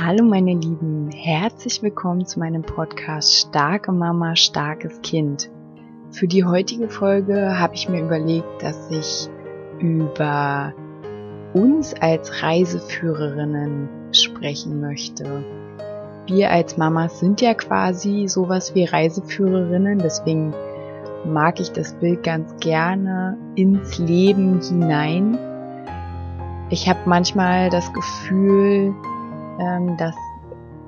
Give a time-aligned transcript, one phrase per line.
[0.00, 5.48] Hallo meine Lieben, herzlich willkommen zu meinem Podcast Starke Mama, starkes Kind.
[6.10, 9.28] Für die heutige Folge habe ich mir überlegt, dass ich
[9.78, 10.74] über
[11.52, 15.44] uns als Reiseführerinnen sprechen möchte.
[16.26, 20.52] Wir als Mamas sind ja quasi sowas wie Reiseführerinnen, deswegen
[21.24, 25.38] mag ich das Bild ganz gerne ins Leben hinein.
[26.70, 28.92] Ich habe manchmal das Gefühl,
[29.58, 30.14] ähm, dass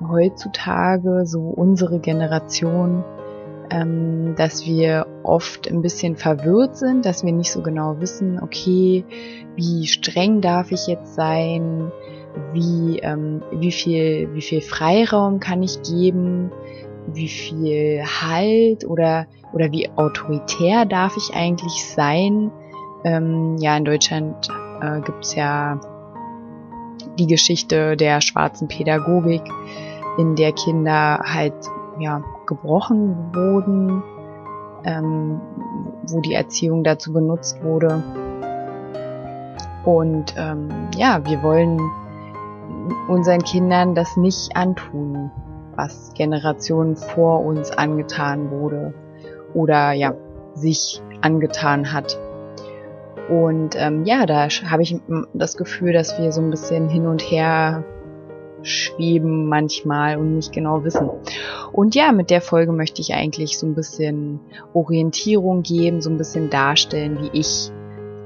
[0.07, 3.03] heutzutage so unsere Generation,
[3.69, 9.03] ähm, dass wir oft ein bisschen verwirrt sind, dass wir nicht so genau wissen, okay,
[9.55, 11.91] wie streng darf ich jetzt sein,
[12.53, 16.51] wie, ähm, wie viel, wie viel Freiraum kann ich geben,
[17.07, 22.51] wie viel Halt oder, oder wie autoritär darf ich eigentlich sein.
[23.03, 24.49] Ähm, ja, in Deutschland
[24.81, 25.79] äh, gibt's ja
[27.17, 29.43] die Geschichte der schwarzen Pädagogik,
[30.17, 31.53] in der Kinder halt
[31.99, 34.03] ja gebrochen wurden,
[34.83, 35.41] ähm,
[36.07, 38.03] wo die Erziehung dazu benutzt wurde.
[39.85, 41.79] Und ähm, ja, wir wollen
[43.07, 45.31] unseren Kindern das nicht antun,
[45.75, 48.93] was Generationen vor uns angetan wurde
[49.53, 50.13] oder ja
[50.55, 52.17] sich angetan hat.
[53.29, 54.95] Und ähm, ja, da habe ich
[55.33, 57.83] das Gefühl, dass wir so ein bisschen hin und her
[58.63, 61.09] schweben manchmal und nicht genau wissen.
[61.71, 64.39] Und ja, mit der Folge möchte ich eigentlich so ein bisschen
[64.73, 67.71] Orientierung geben, so ein bisschen darstellen, wie ich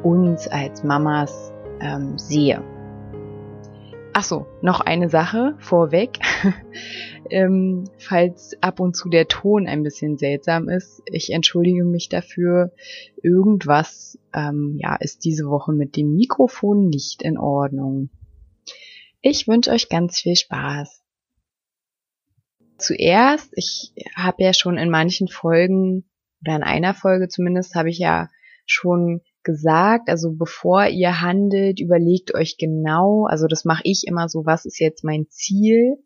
[0.03, 2.63] uns als Mamas ähm, sehe.
[4.13, 6.19] Ach so, noch eine Sache vorweg.
[7.31, 12.73] ähm, falls ab und zu der Ton ein bisschen seltsam ist, ich entschuldige mich dafür.
[13.23, 18.09] Irgendwas ähm, ja, ist diese Woche mit dem Mikrofon nicht in Ordnung.
[19.21, 21.01] Ich wünsche euch ganz viel Spaß.
[22.77, 26.05] Zuerst, ich habe ja schon in manchen Folgen
[26.41, 28.29] oder in einer Folge zumindest habe ich ja
[28.65, 34.45] schon gesagt, also bevor ihr handelt, überlegt euch genau, also das mache ich immer so,
[34.45, 35.97] was ist jetzt mein Ziel?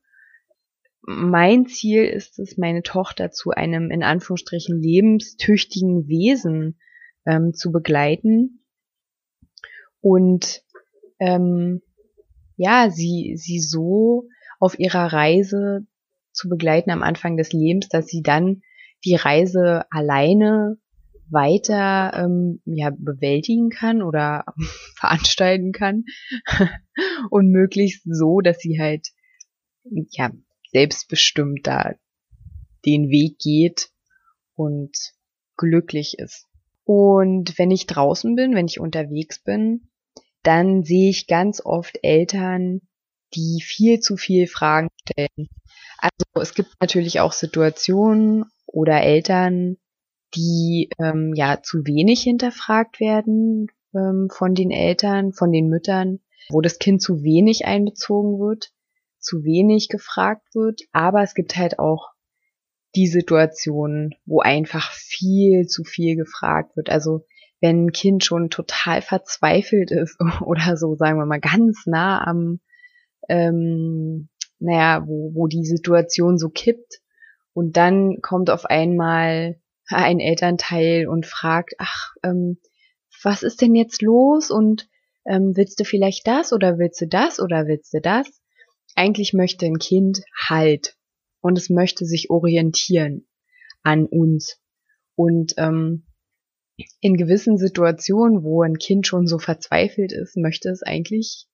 [1.08, 6.80] Mein Ziel ist es, meine Tochter zu einem in Anführungsstrichen lebenstüchtigen Wesen
[7.28, 8.66] ähm, zu begleiten.
[10.02, 10.64] Und
[11.20, 11.82] ähm,
[12.58, 14.28] ja, sie, sie so
[14.60, 15.86] auf ihrer Reise
[16.32, 18.62] zu begleiten am Anfang des Lebens, dass sie dann
[19.04, 20.80] die Reise alleine
[21.30, 24.46] weiter ähm, ja, bewältigen kann oder
[24.96, 26.06] veranstalten kann.
[27.30, 29.10] Und möglichst so, dass sie halt
[30.10, 30.32] ja
[30.76, 31.94] selbstbestimmt da
[32.86, 33.92] den Weg geht
[34.56, 34.92] und
[35.56, 36.48] glücklich ist.
[36.84, 39.88] Und wenn ich draußen bin, wenn ich unterwegs bin,
[40.44, 42.82] dann sehe ich ganz oft Eltern,
[43.34, 45.48] die viel zu viel Fragen stellen.
[45.98, 49.78] Also es gibt natürlich auch Situationen oder Eltern,
[50.36, 56.20] die ähm, ja zu wenig hinterfragt werden ähm, von den Eltern, von den Müttern,
[56.50, 58.75] wo das Kind zu wenig einbezogen wird,
[59.26, 60.82] zu wenig gefragt wird.
[60.92, 62.12] Aber es gibt halt auch
[62.96, 66.90] die Situationen, wo einfach viel zu viel gefragt wird.
[66.90, 67.26] Also
[67.60, 72.60] wenn ein Kind schon total verzweifelt ist oder so, sagen wir mal, ganz nah am,
[73.28, 77.02] ähm, naja, wo, wo die Situation so kippt
[77.54, 82.60] und dann kommt auf einmal ein Elternteil und fragt, ach, ähm,
[83.24, 84.88] was ist denn jetzt los und
[85.26, 88.28] ähm, willst du vielleicht das oder willst du das oder willst du das?
[88.96, 90.96] Eigentlich möchte ein Kind Halt
[91.42, 93.28] und es möchte sich orientieren
[93.84, 94.60] an uns.
[95.16, 96.06] Und ähm,
[97.00, 101.48] in gewissen Situationen, wo ein Kind schon so verzweifelt ist, möchte es eigentlich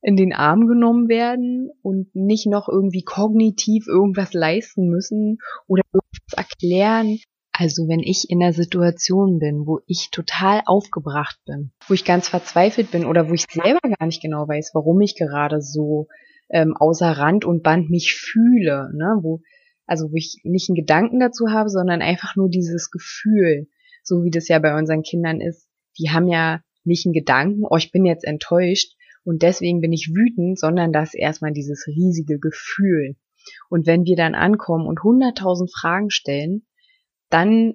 [0.00, 6.34] in den Arm genommen werden und nicht noch irgendwie kognitiv irgendwas leisten müssen oder irgendwas
[6.36, 7.18] erklären,
[7.56, 12.28] also wenn ich in der Situation bin, wo ich total aufgebracht bin, wo ich ganz
[12.28, 16.08] verzweifelt bin oder wo ich selber gar nicht genau weiß, warum ich gerade so
[16.54, 19.42] ähm, außer Rand und Band mich fühle, ne, wo
[19.86, 23.66] also wo ich nicht einen Gedanken dazu habe, sondern einfach nur dieses Gefühl,
[24.02, 25.68] so wie das ja bei unseren Kindern ist.
[25.98, 28.94] Die haben ja nicht einen Gedanken, oh, ich bin jetzt enttäuscht
[29.24, 33.16] und deswegen bin ich wütend, sondern das erstmal dieses riesige Gefühl.
[33.68, 36.66] Und wenn wir dann ankommen und hunderttausend Fragen stellen,
[37.28, 37.74] dann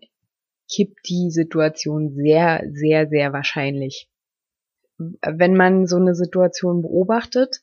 [0.74, 4.10] kippt die Situation sehr, sehr, sehr wahrscheinlich.
[4.98, 7.62] Wenn man so eine Situation beobachtet,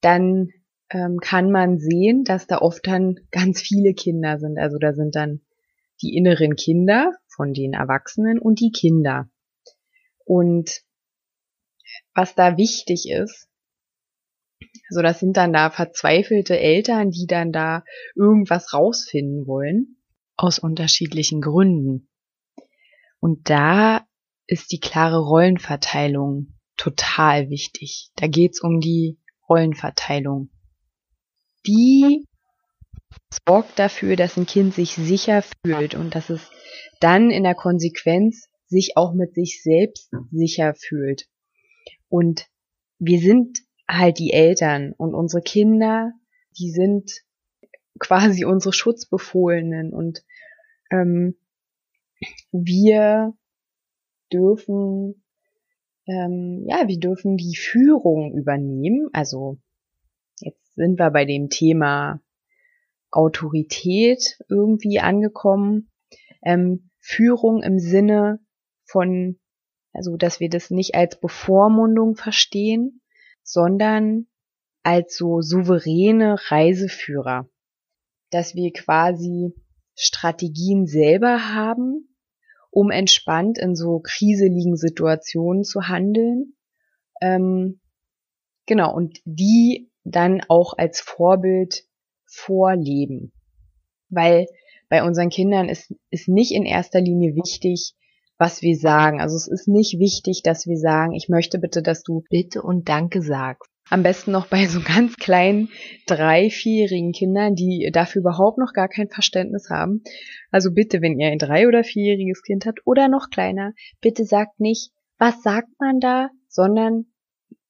[0.00, 0.50] dann
[0.90, 4.58] ähm, kann man sehen, dass da oft dann ganz viele Kinder sind.
[4.58, 5.42] Also da sind dann
[6.02, 9.28] die inneren Kinder von den Erwachsenen und die Kinder.
[10.24, 10.82] Und
[12.14, 13.48] was da wichtig ist,
[14.90, 17.84] Also das sind dann da verzweifelte Eltern, die dann da
[18.14, 19.96] irgendwas rausfinden wollen,
[20.36, 22.08] aus unterschiedlichen Gründen.
[23.20, 24.06] Und da
[24.46, 28.10] ist die klare Rollenverteilung total wichtig.
[28.16, 29.18] Da geht's um die
[29.48, 30.50] Rollenverteilung.
[31.66, 32.26] Die
[33.46, 36.50] sorgt dafür, dass ein Kind sich sicher fühlt und dass es
[37.00, 41.26] dann in der Konsequenz sich auch mit sich selbst sicher fühlt.
[42.08, 42.46] Und
[42.98, 46.12] wir sind halt die Eltern und unsere Kinder,
[46.58, 47.22] die sind
[47.98, 50.24] quasi unsere Schutzbefohlenen und
[50.90, 51.36] ähm,
[52.52, 53.34] wir
[54.32, 55.24] dürfen
[56.08, 59.08] ähm, ja, wir dürfen die Führung übernehmen.
[59.12, 59.58] Also
[60.40, 62.20] jetzt sind wir bei dem Thema
[63.10, 65.90] Autorität irgendwie angekommen.
[66.42, 68.40] Ähm, Führung im Sinne
[68.84, 69.38] von,
[69.92, 73.00] also dass wir das nicht als Bevormundung verstehen,
[73.42, 74.26] sondern
[74.82, 77.48] als so souveräne Reiseführer,
[78.30, 79.52] dass wir quasi
[79.94, 82.08] Strategien selber haben,
[82.78, 86.54] um entspannt in so kriseligen Situationen zu handeln.
[87.20, 87.80] Ähm,
[88.66, 91.82] genau, und die dann auch als Vorbild
[92.24, 93.32] vorleben.
[94.10, 94.46] Weil
[94.88, 97.94] bei unseren Kindern ist, ist nicht in erster Linie wichtig,
[98.38, 99.20] was wir sagen.
[99.20, 102.88] Also es ist nicht wichtig, dass wir sagen, ich möchte bitte, dass du bitte und
[102.88, 103.68] danke sagst.
[103.90, 105.70] Am besten noch bei so ganz kleinen
[106.06, 110.02] drei, vierjährigen Kindern, die dafür überhaupt noch gar kein Verständnis haben.
[110.50, 114.60] Also bitte, wenn ihr ein drei- oder vierjähriges Kind habt oder noch kleiner, bitte sagt
[114.60, 117.06] nicht, was sagt man da, sondern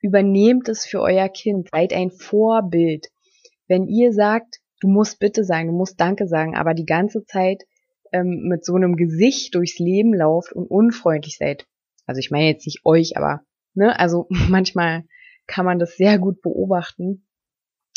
[0.00, 1.68] übernehmt es für euer Kind.
[1.70, 3.08] Seid ein Vorbild.
[3.68, 7.62] Wenn ihr sagt, du musst bitte sagen, du musst Danke sagen, aber die ganze Zeit
[8.12, 11.66] ähm, mit so einem Gesicht durchs Leben lauft und unfreundlich seid.
[12.06, 13.42] Also ich meine jetzt nicht euch, aber
[13.74, 15.04] ne, also manchmal
[15.48, 17.26] kann man das sehr gut beobachten.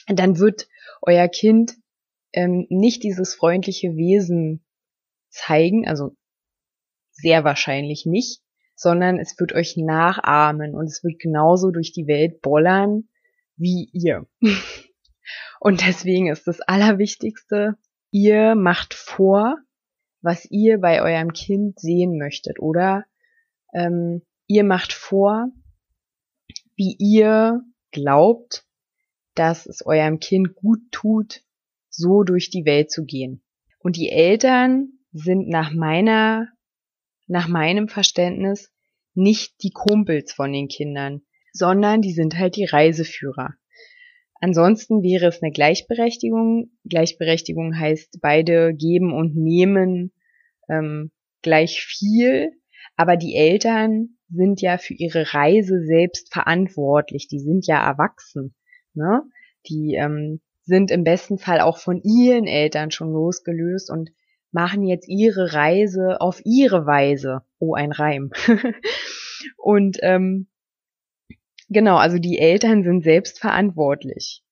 [0.07, 0.67] Dann wird
[1.03, 1.75] euer Kind
[2.33, 4.65] ähm, nicht dieses freundliche Wesen
[5.29, 6.15] zeigen, also
[7.11, 8.41] sehr wahrscheinlich nicht,
[8.75, 13.09] sondern es wird euch nachahmen und es wird genauso durch die Welt bollern
[13.57, 14.25] wie ihr.
[15.59, 17.77] und deswegen ist das Allerwichtigste,
[18.09, 19.57] ihr macht vor,
[20.21, 23.05] was ihr bei eurem Kind sehen möchtet oder
[23.73, 25.51] ähm, ihr macht vor,
[26.75, 28.65] wie ihr glaubt,
[29.35, 31.43] dass es eurem Kind gut tut,
[31.89, 33.43] so durch die Welt zu gehen.
[33.79, 36.47] Und die Eltern sind nach meiner,
[37.27, 38.71] nach meinem Verständnis
[39.13, 41.21] nicht die Kumpels von den Kindern,
[41.53, 43.55] sondern die sind halt die Reiseführer.
[44.39, 46.71] Ansonsten wäre es eine Gleichberechtigung.
[46.85, 50.13] Gleichberechtigung heißt, beide geben und nehmen
[50.69, 52.51] ähm, gleich viel,
[52.95, 57.27] aber die Eltern sind ja für ihre Reise selbst verantwortlich.
[57.27, 58.55] Die sind ja erwachsen.
[58.93, 59.23] Ne?
[59.67, 64.11] Die ähm, sind im besten Fall auch von ihren Eltern schon losgelöst und
[64.51, 67.41] machen jetzt ihre Reise auf ihre Weise.
[67.59, 68.31] Oh, ein Reim.
[69.57, 70.47] und ähm,
[71.73, 74.43] Genau, also die Eltern sind selbst verantwortlich.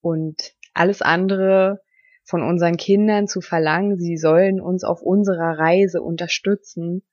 [0.00, 1.80] Und alles andere
[2.24, 7.04] von unseren Kindern zu verlangen, sie sollen uns auf unserer Reise unterstützen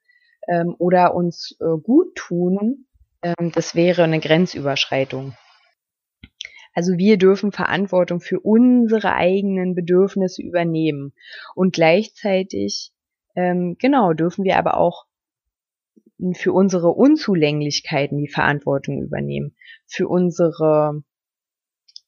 [0.47, 2.85] ähm, oder uns äh, gut tun,
[3.21, 5.35] ähm, das wäre eine Grenzüberschreitung.
[6.73, 11.13] Also wir dürfen Verantwortung für unsere eigenen Bedürfnisse übernehmen
[11.55, 12.91] und gleichzeitig
[13.35, 15.05] ähm, genau dürfen wir aber auch
[16.33, 21.03] für unsere Unzulänglichkeiten die Verantwortung übernehmen, für unsere,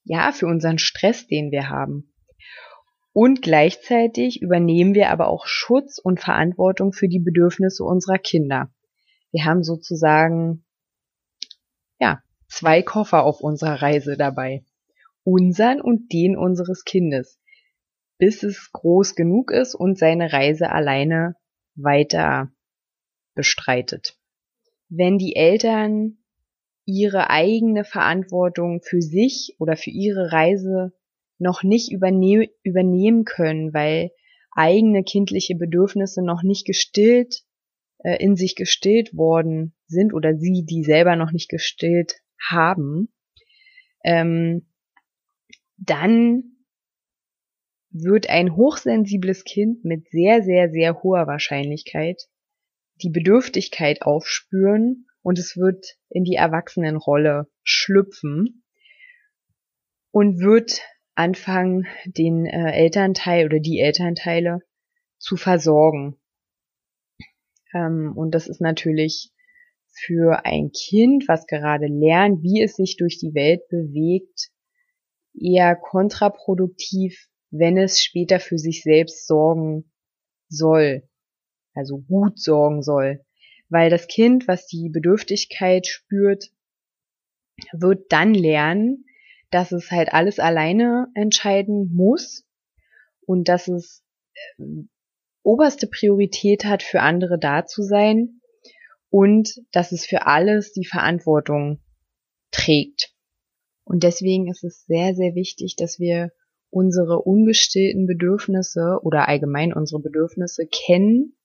[0.03, 2.13] ja, für unseren Stress, den wir haben.
[3.17, 8.73] Und gleichzeitig übernehmen wir aber auch Schutz und Verantwortung für die Bedürfnisse unserer Kinder.
[9.31, 10.65] Wir haben sozusagen,
[11.97, 14.65] ja, zwei Koffer auf unserer Reise dabei.
[15.23, 17.39] Unsern und den unseres Kindes.
[18.17, 21.37] Bis es groß genug ist und seine Reise alleine
[21.75, 22.51] weiter
[23.33, 24.19] bestreitet.
[24.89, 26.17] Wenn die Eltern
[26.83, 30.91] ihre eigene Verantwortung für sich oder für ihre Reise
[31.37, 34.11] noch nicht überne übernehmen können, weil
[34.51, 37.43] eigene kindliche Bedürfnisse noch nicht gestillt,
[38.03, 43.13] äh, in sich gestillt worden sind oder sie die selber noch nicht gestillt haben,
[44.03, 44.67] ähm,
[45.77, 46.55] dann
[47.89, 52.27] wird ein hochsensibles Kind mit sehr, sehr, sehr hoher Wahrscheinlichkeit
[53.01, 58.63] die Bedürftigkeit aufspüren und es wird in die Erwachsenenrolle schlüpfen
[60.11, 60.81] und wird
[61.15, 64.59] anfangen, den äh, Elternteil oder die Elternteile
[65.17, 66.17] zu versorgen.
[67.73, 69.31] Ähm, und das ist natürlich
[69.87, 74.49] für ein Kind, was gerade lernt, wie es sich durch die Welt bewegt,
[75.33, 79.91] eher kontraproduktiv, wenn es später für sich selbst sorgen
[80.49, 81.07] soll,
[81.73, 83.25] also gut sorgen soll.
[83.69, 86.51] Weil das Kind, was die Bedürftigkeit spürt,
[87.71, 89.05] wird dann lernen,
[89.55, 92.45] dass es halt alles alleine entscheiden muss
[93.25, 94.03] und dass es
[94.57, 94.83] äh,
[95.43, 98.41] oberste Priorität hat, für andere da zu sein
[99.09, 101.79] und dass es für alles die Verantwortung
[102.51, 103.13] trägt.
[103.85, 106.31] Und deswegen ist es sehr, sehr wichtig, dass wir
[106.69, 111.37] unsere ungestillten Bedürfnisse oder allgemein unsere Bedürfnisse kennen.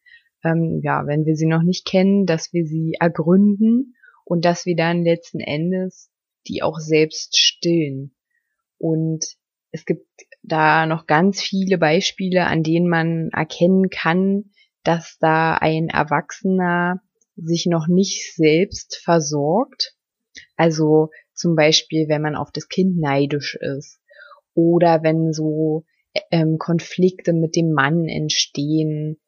[0.42, 4.74] Ähm, ja, wenn wir sie noch nicht kennen, dass wir sie ergründen und dass wir
[4.74, 6.09] dann letzten Endes
[6.46, 8.14] die auch selbst stillen.
[8.78, 9.24] Und
[9.72, 10.06] es gibt
[10.42, 14.50] da noch ganz viele Beispiele, an denen man erkennen kann,
[14.82, 17.02] dass da ein Erwachsener
[17.36, 19.94] sich noch nicht selbst versorgt.
[20.56, 24.00] Also zum Beispiel, wenn man auf das Kind neidisch ist
[24.54, 25.84] oder wenn so
[26.30, 29.20] ähm, Konflikte mit dem Mann entstehen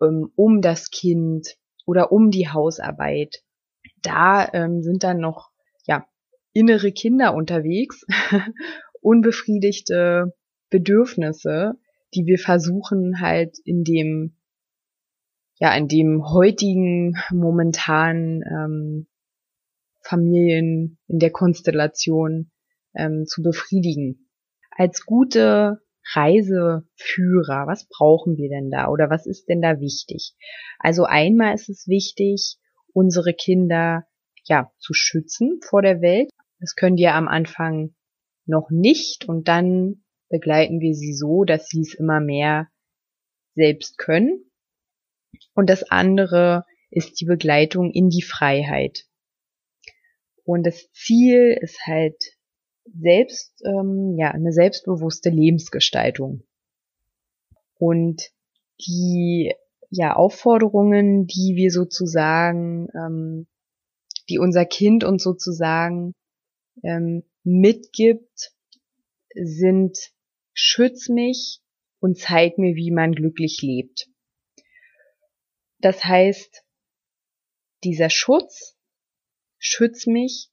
[0.00, 3.42] ähm, um das Kind oder um die Hausarbeit.
[4.02, 5.49] Da ähm, sind dann noch
[6.52, 8.04] innere Kinder unterwegs,
[9.00, 10.34] unbefriedigte
[10.70, 11.74] Bedürfnisse,
[12.14, 14.36] die wir versuchen halt in dem
[15.58, 19.06] ja in dem heutigen momentanen ähm,
[20.02, 22.50] Familien in der Konstellation
[22.94, 24.28] ähm, zu befriedigen.
[24.70, 25.82] Als gute
[26.14, 30.34] Reiseführer, was brauchen wir denn da oder was ist denn da wichtig?
[30.78, 32.56] Also einmal ist es wichtig,
[32.92, 34.06] unsere Kinder
[34.44, 36.30] ja zu schützen vor der Welt.
[36.60, 37.94] Das können wir am Anfang
[38.46, 42.68] noch nicht und dann begleiten wir sie so, dass sie es immer mehr
[43.54, 44.44] selbst können.
[45.54, 49.06] Und das andere ist die Begleitung in die Freiheit.
[50.44, 52.16] Und das Ziel ist halt
[52.84, 56.42] selbst, ähm, ja, eine selbstbewusste Lebensgestaltung.
[57.78, 58.30] Und
[58.80, 59.54] die,
[59.90, 63.46] ja, Aufforderungen, die wir sozusagen, ähm,
[64.28, 66.14] die unser Kind uns sozusagen
[66.82, 68.52] ähm, mitgibt,
[69.34, 69.98] sind
[70.52, 71.60] schütz mich
[72.00, 74.08] und zeig mir, wie man glücklich lebt.
[75.78, 76.64] Das heißt,
[77.84, 78.76] dieser Schutz,
[79.58, 80.50] schütz mich,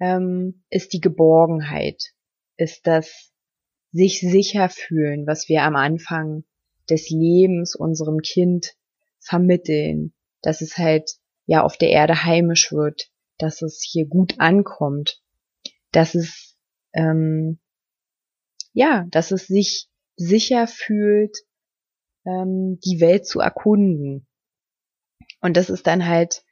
[0.00, 2.02] ähm, ist die Geborgenheit,
[2.56, 3.32] ist das
[3.92, 6.44] sich sicher fühlen, was wir am Anfang
[6.90, 8.74] des Lebens unserem Kind
[9.20, 15.22] vermitteln, dass es halt ja auf der Erde heimisch wird, dass es hier gut ankommt,
[15.92, 16.56] dass es
[16.92, 17.58] ähm,
[18.72, 21.36] ja, dass es sich sicher fühlt,
[22.24, 24.26] ähm, die Welt zu erkunden.
[25.40, 26.44] Und das ist dann halt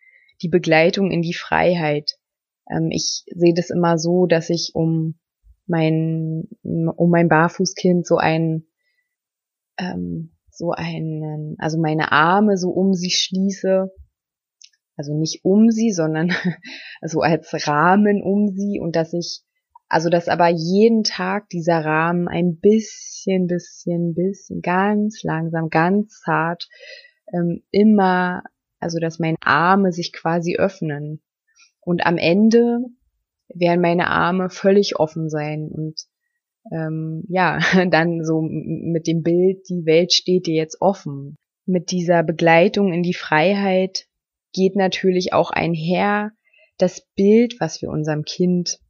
[0.43, 2.19] die Begleitung in die Freiheit.
[2.69, 5.19] Ähm, ich sehe das immer so, dass ich um
[5.67, 8.67] mein, um mein Barfußkind so ein,
[9.79, 13.93] ähm, so einen, also meine Arme so um sie schließe.
[14.97, 16.33] Also nicht um sie, sondern
[17.03, 19.43] so als Rahmen um sie und dass ich,
[19.89, 26.69] also dass aber jeden Tag dieser Rahmen ein bisschen, bisschen, bisschen, ganz langsam, ganz zart,
[27.33, 28.43] ähm, immer,
[28.81, 31.23] also dass meine Arme sich quasi öffnen
[31.81, 32.81] und am Ende
[33.49, 36.01] werden meine Arme völlig offen sein und
[36.73, 37.59] ähm, ja,
[37.91, 41.37] dann so mit dem Bild, die Welt steht dir jetzt offen.
[41.65, 44.07] Mit dieser Begleitung in die Freiheit
[44.57, 46.33] geht natürlich auch einher
[46.79, 48.81] das Bild, was wir unserem Kind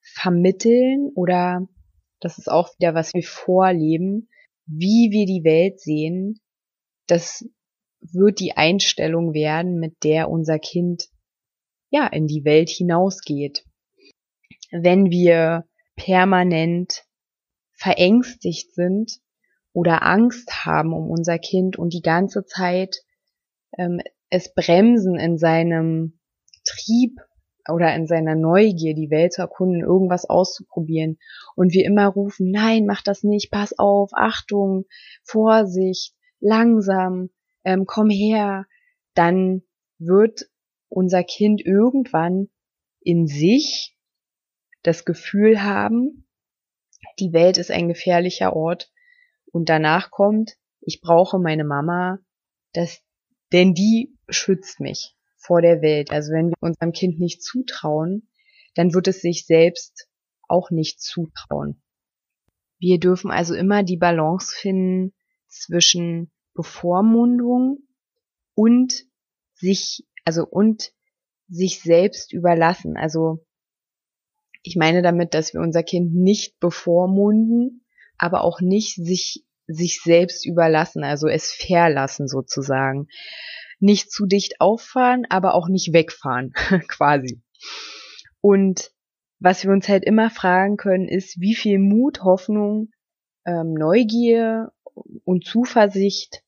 [0.00, 1.68] vermitteln oder
[2.20, 4.28] das ist auch wieder, was wir vorleben,
[4.66, 6.40] wie wir die Welt sehen,
[7.06, 7.44] das
[8.00, 11.08] wird die Einstellung werden, mit der unser Kind
[11.90, 13.64] ja, in die Welt hinausgeht.
[14.70, 15.66] Wenn wir
[15.96, 17.04] permanent
[17.72, 19.20] verängstigt sind
[19.72, 23.02] oder Angst haben um unser Kind und die ganze Zeit
[23.76, 26.18] ähm, es bremsen in seinem
[26.64, 27.18] Trieb
[27.68, 31.18] oder in seiner Neugier, die Welt zu erkunden, irgendwas auszuprobieren.
[31.54, 34.84] Und wir immer rufen, nein, mach das nicht, pass auf, Achtung,
[35.22, 37.30] Vorsicht, langsam,
[37.64, 38.66] ähm, komm her,
[39.14, 39.62] dann
[39.98, 40.48] wird
[40.88, 42.48] unser Kind irgendwann
[43.00, 43.96] in sich
[44.82, 46.26] das Gefühl haben,
[47.18, 48.90] die Welt ist ein gefährlicher Ort.
[49.50, 52.18] Und danach kommt, ich brauche meine Mama,
[52.72, 53.02] das,
[53.52, 56.10] denn die schützt mich vor der Welt.
[56.10, 58.28] Also wenn wir unserem Kind nicht zutrauen,
[58.74, 60.08] dann wird es sich selbst
[60.48, 61.82] auch nicht zutrauen.
[62.80, 65.14] Wir dürfen also immer die Balance finden
[65.48, 67.78] zwischen Bevormundung
[68.54, 69.06] und
[69.54, 70.92] sich also und
[71.48, 72.96] sich selbst überlassen.
[72.96, 73.44] Also
[74.62, 77.84] Ich meine damit, dass wir unser Kind nicht bevormunden,
[78.18, 83.08] aber auch nicht sich, sich selbst überlassen, also es verlassen sozusagen.
[83.80, 86.52] Nicht zu dicht auffahren, aber auch nicht wegfahren,
[86.88, 87.40] quasi.
[88.40, 88.90] Und
[89.40, 92.90] was wir uns halt immer fragen können, ist, wie viel Mut, Hoffnung,
[93.46, 94.72] ähm, Neugier
[95.24, 96.42] und Zuversicht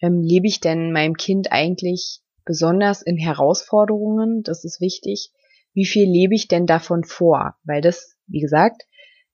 [0.00, 4.42] ähm, lebe ich denn meinem Kind eigentlich besonders in Herausforderungen?
[4.42, 5.32] Das ist wichtig.
[5.74, 7.56] Wie viel lebe ich denn davon vor?
[7.64, 8.82] Weil das, wie gesagt,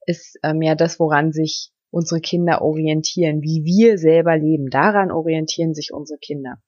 [0.05, 4.69] ist ähm, ja das, woran sich unsere Kinder orientieren, wie wir selber leben.
[4.69, 6.61] Daran orientieren sich unsere Kinder.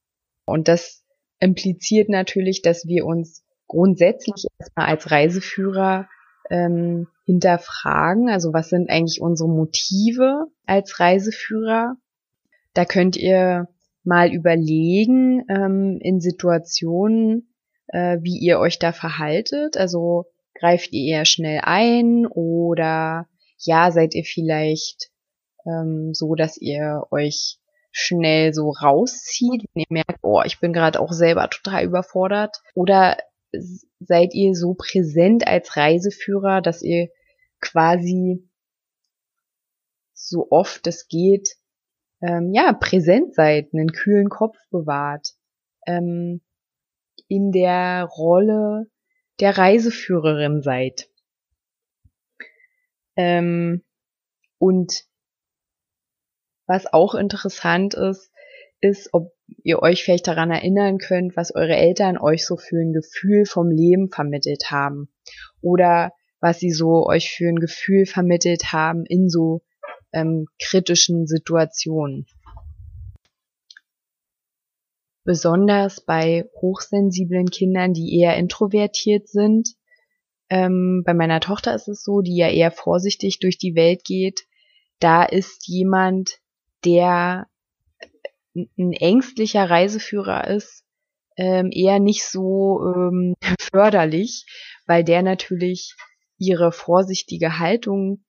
[0.50, 1.04] Und das
[1.40, 6.08] impliziert natürlich, dass wir uns grundsätzlich erstmal als Reiseführer
[6.50, 8.30] ähm, hinterfragen.
[8.30, 11.96] Also was sind eigentlich unsere Motive als Reiseführer?
[12.74, 13.68] Da könnt ihr
[14.04, 17.54] mal überlegen ähm, in Situationen,
[17.88, 19.78] äh, wie ihr euch da verhaltet.
[19.78, 20.26] Also
[20.56, 23.28] greift ihr eher schnell ein oder
[23.58, 25.12] ja, seid ihr vielleicht
[25.66, 27.59] ähm, so, dass ihr euch
[27.92, 32.62] schnell so rauszieht, wenn ihr merkt, oh, ich bin gerade auch selber total überfordert.
[32.74, 33.18] Oder
[34.00, 37.10] seid ihr so präsent als Reiseführer, dass ihr
[37.62, 38.48] quasi
[40.14, 41.56] so oft es geht,
[42.22, 45.36] ähm, ja, präsent seid, einen kühlen Kopf bewahrt,
[45.88, 46.42] ähm,
[47.28, 48.88] in der Rolle
[49.40, 51.10] der Reiseführerin seid.
[53.16, 53.84] Ähm,
[54.58, 55.09] und
[56.70, 58.32] was auch interessant ist,
[58.80, 59.34] ist, ob
[59.64, 63.72] ihr euch vielleicht daran erinnern könnt, was eure Eltern euch so für ein Gefühl vom
[63.72, 65.10] Leben vermittelt haben.
[65.62, 69.64] Oder was sie so euch für ein Gefühl vermittelt haben in so
[70.14, 72.28] ähm, kritischen Situationen.
[75.24, 79.70] Besonders bei hochsensiblen Kindern, die eher introvertiert sind.
[80.52, 84.42] Ähm, bei meiner Tochter ist es so, die ja eher vorsichtig durch die Welt geht.
[85.00, 86.39] Da ist jemand,
[86.86, 87.48] der
[88.56, 90.84] ein ängstlicher Reiseführer ist,
[91.38, 94.46] ähm, eher nicht so ähm, förderlich,
[94.86, 95.96] weil der natürlich
[96.38, 98.24] ihre vorsichtige Haltung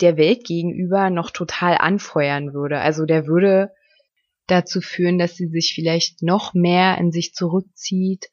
[0.00, 2.80] der Welt gegenüber noch total anfeuern würde.
[2.80, 3.72] Also der würde
[4.46, 8.26] dazu führen, dass sie sich vielleicht noch mehr in sich zurückzieht.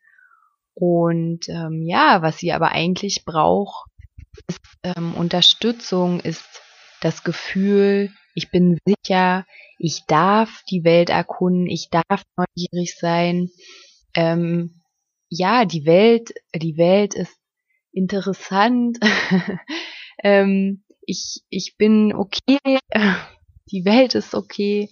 [0.74, 3.90] Und ähm, ja, was sie aber eigentlich braucht,
[4.48, 6.62] ist ähm, Unterstützung, ist
[7.02, 9.46] das Gefühl, ich bin sicher,
[9.78, 13.50] ich darf die Welt erkunden, ich darf neugierig sein.
[14.16, 14.82] Ähm,
[15.30, 17.38] ja, die Welt, die Welt ist
[17.92, 19.00] interessant.
[20.24, 22.58] ähm, ich, ich bin okay,
[23.72, 24.90] die Welt ist okay,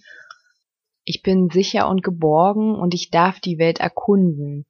[1.04, 4.66] ich bin sicher und geborgen und ich darf die Welt erkunden.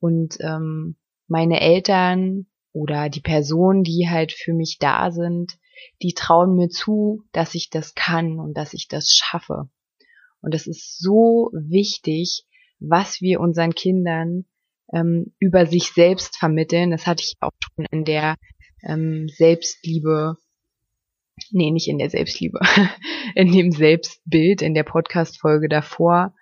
[0.00, 5.58] Und ähm, meine Eltern oder die Personen, die halt für mich da sind,
[6.02, 9.68] die trauen mir zu, dass ich das kann und dass ich das schaffe.
[10.40, 12.44] Und es ist so wichtig,
[12.78, 14.44] was wir unseren Kindern
[14.92, 16.90] ähm, über sich selbst vermitteln.
[16.90, 18.36] Das hatte ich auch schon in der
[18.86, 20.36] ähm, Selbstliebe
[21.50, 22.60] nee, nicht in der Selbstliebe,
[23.34, 26.34] in dem Selbstbild, in der Podcast-Folge davor,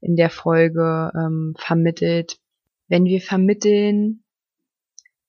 [0.00, 2.38] in der Folge ähm, vermittelt.
[2.88, 4.24] Wenn wir vermitteln,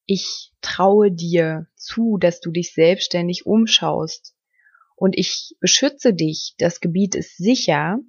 [0.09, 4.35] ich traue dir zu, dass du dich selbstständig umschaust
[4.95, 7.99] und ich beschütze dich, das Gebiet ist sicher.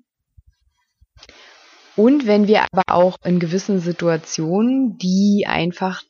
[1.96, 6.02] Und wenn wir aber auch in gewissen Situationen, die einfach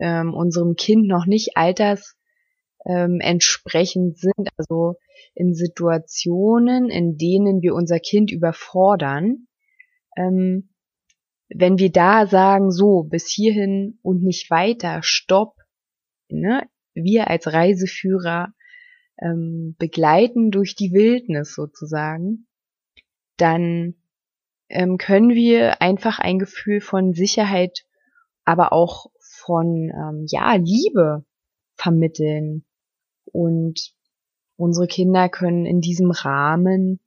[0.00, 2.16] ähm, unserem Kind noch nicht alters
[2.86, 4.96] ähm, entsprechend sind, also
[5.34, 9.46] in Situationen, in denen wir unser Kind überfordern,
[10.16, 10.70] ähm,
[11.48, 15.56] wenn wir da sagen, so, bis hierhin und nicht weiter, stopp,
[16.28, 18.54] ne, wir als Reiseführer
[19.20, 22.46] ähm, begleiten durch die Wildnis sozusagen,
[23.36, 23.94] dann
[24.68, 27.84] ähm, können wir einfach ein Gefühl von Sicherheit,
[28.44, 31.24] aber auch von ähm, ja Liebe
[31.74, 32.64] vermitteln.
[33.26, 33.92] Und
[34.56, 37.00] unsere Kinder können in diesem Rahmen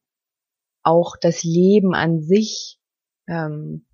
[0.83, 2.79] auch das Leben an sich
[3.27, 3.86] ähm,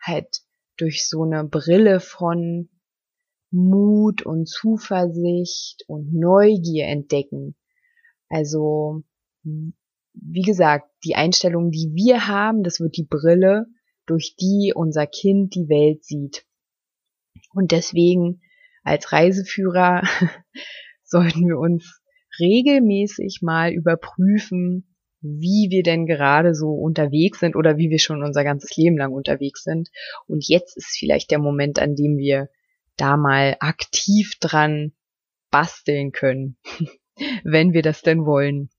[0.00, 0.42] halt
[0.76, 2.68] durch so eine Brille von
[3.50, 7.56] Mut und Zuversicht und Neugier entdecken.
[8.28, 9.04] Also,
[9.42, 13.66] wie gesagt, die Einstellung, die wir haben, das wird die Brille,
[14.06, 16.44] durch die unser Kind die Welt sieht.
[17.52, 18.42] Und deswegen
[18.82, 20.02] als Reiseführer
[21.04, 22.00] sollten wir uns
[22.38, 24.87] regelmäßig mal überprüfen,
[25.20, 29.12] wie wir denn gerade so unterwegs sind oder wie wir schon unser ganzes Leben lang
[29.12, 29.90] unterwegs sind.
[30.26, 32.48] Und jetzt ist vielleicht der Moment, an dem wir
[32.96, 34.92] da mal aktiv dran
[35.50, 36.56] basteln können,
[37.44, 38.70] wenn wir das denn wollen.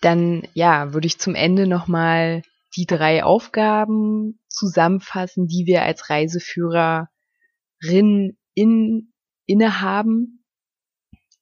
[0.00, 2.42] Dann, ja, würde ich zum Ende nochmal
[2.76, 7.08] die drei Aufgaben zusammenfassen, die wir als Reiseführerin
[8.54, 9.12] in,
[9.46, 10.44] innehaben.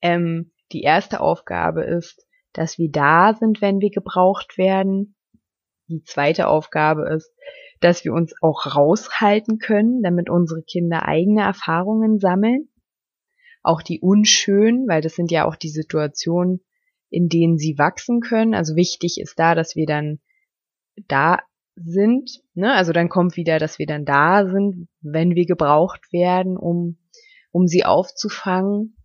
[0.00, 2.25] Ähm, die erste Aufgabe ist,
[2.56, 5.14] dass wir da sind, wenn wir gebraucht werden.
[5.88, 7.32] Die zweite Aufgabe ist,
[7.80, 12.68] dass wir uns auch raushalten können, damit unsere Kinder eigene Erfahrungen sammeln.
[13.62, 16.60] Auch die unschönen, weil das sind ja auch die Situationen,
[17.10, 18.54] in denen sie wachsen können.
[18.54, 20.20] Also wichtig ist da, dass wir dann
[21.08, 21.40] da
[21.74, 22.42] sind.
[22.54, 22.72] Ne?
[22.72, 26.98] Also dann kommt wieder, dass wir dann da sind, wenn wir gebraucht werden, um,
[27.52, 28.96] um sie aufzufangen.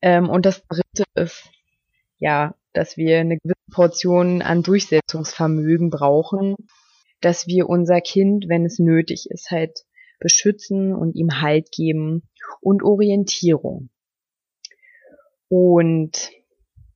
[0.00, 1.50] Ähm, und das dritte ist,
[2.18, 6.56] ja, dass wir eine gewisse Portion an Durchsetzungsvermögen brauchen,
[7.20, 9.84] dass wir unser Kind, wenn es nötig ist, halt
[10.18, 12.22] beschützen und ihm Halt geben
[12.60, 13.90] und Orientierung.
[15.48, 16.30] Und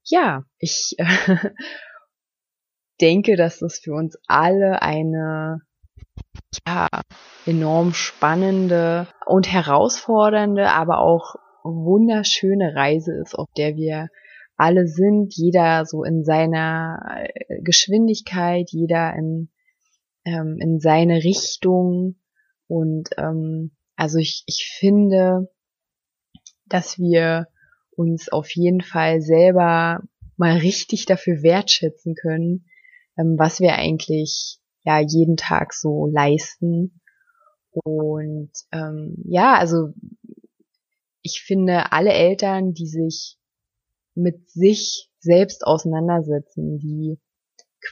[0.04, 0.96] ja, ich
[3.00, 5.60] denke, dass das für uns alle eine
[6.66, 6.88] ja,
[7.46, 14.08] enorm spannende und herausfordernde, aber auch wunderschöne Reise ist, auf der wir
[14.60, 19.48] alle sind, jeder so in seiner äh, Geschwindigkeit, jeder in,
[20.24, 22.16] ähm, in seine Richtung.
[22.68, 25.50] Und ähm, also ich, ich finde,
[26.66, 27.48] dass wir
[27.90, 30.02] uns auf jeden Fall selber
[30.36, 32.66] mal richtig dafür wertschätzen können,
[33.18, 37.00] ähm, was wir eigentlich ja jeden Tag so leisten.
[37.72, 39.94] Und ähm, ja, also
[41.22, 43.39] ich finde, alle Eltern, die sich
[44.14, 47.18] mit sich selbst auseinandersetzen, die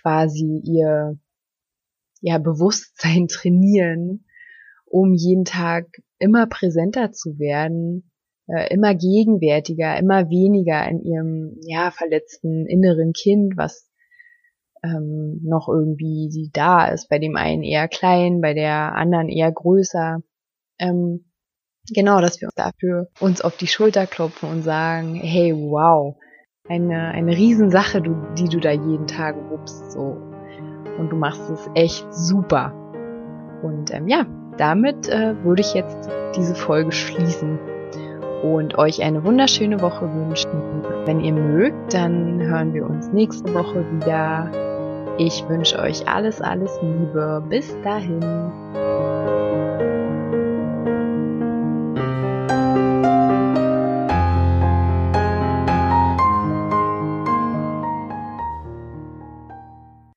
[0.00, 1.18] quasi ihr
[2.20, 4.24] ja, Bewusstsein trainieren,
[4.86, 5.86] um jeden Tag
[6.18, 8.10] immer präsenter zu werden,
[8.48, 13.88] äh, immer gegenwärtiger, immer weniger in ihrem ja verletzten inneren Kind, was
[14.82, 20.22] ähm, noch irgendwie da ist, bei dem einen eher klein, bei der anderen eher größer.
[20.78, 21.27] Ähm,
[21.94, 26.16] genau, dass wir uns dafür uns auf die Schulter klopfen und sagen, hey, wow,
[26.68, 30.16] eine, eine Riesensache, du, die du da jeden Tag wuppst, so.
[30.98, 32.72] Und du machst es echt super.
[33.62, 37.58] Und ähm, ja, damit äh, würde ich jetzt diese Folge schließen
[38.42, 40.84] und euch eine wunderschöne Woche wünschen.
[41.04, 44.50] Wenn ihr mögt, dann hören wir uns nächste Woche wieder.
[45.18, 47.42] Ich wünsche euch alles, alles Liebe.
[47.48, 48.20] Bis dahin.